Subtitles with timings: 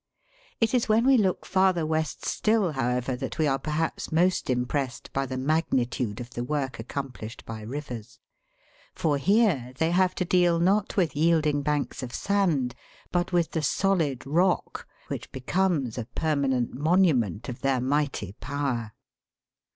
[0.59, 5.13] It is when we look farther west still, however, that we are perhaps most impressed
[5.13, 8.17] by the magnitude of the work accomplished by rivers;
[8.95, 12.73] for here they have to deal not with yielding banks of sand,
[13.11, 18.93] but with the solid rock, which be comes a permanent monument of their mighty power.